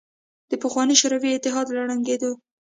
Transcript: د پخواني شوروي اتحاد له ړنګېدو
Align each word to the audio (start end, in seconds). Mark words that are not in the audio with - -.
د 0.49 0.51
پخواني 0.63 0.95
شوروي 1.01 1.29
اتحاد 1.33 1.67
له 1.75 1.81
ړنګېدو 1.87 2.31